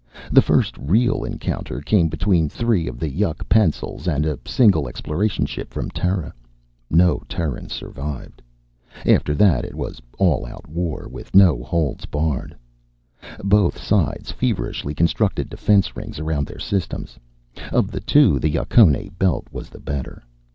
The 0.31 0.41
first 0.41 0.75
real 0.79 1.23
encounter 1.23 1.79
came 1.79 2.07
between 2.07 2.49
three 2.49 2.87
of 2.87 2.97
the 2.99 3.07
yuk 3.11 3.47
pencils 3.47 4.07
and 4.07 4.25
a 4.25 4.39
single 4.47 4.89
exploration 4.89 5.45
ship 5.45 5.71
from 5.71 5.91
Terra. 5.91 6.33
No 6.89 7.21
Terrans 7.29 7.71
survived. 7.71 8.41
After 9.05 9.35
that 9.35 9.63
it 9.63 9.75
was 9.75 10.01
all 10.17 10.43
out 10.47 10.67
war, 10.67 11.07
with 11.07 11.35
no 11.35 11.61
holds 11.61 12.07
barred. 12.07 12.55
Both 13.43 13.77
sides 13.79 14.31
feverishly 14.31 14.95
constructed 14.95 15.51
defense 15.51 15.95
rings 15.95 16.17
around 16.17 16.47
their 16.47 16.57
systems. 16.57 17.19
Of 17.71 17.91
the 17.91 18.01
two, 18.01 18.39
the 18.39 18.49
Yucconae 18.49 19.19
belt 19.19 19.45
was 19.51 19.69
the 19.69 19.79
better. 19.79 20.23